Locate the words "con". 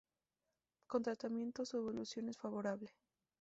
0.87-1.03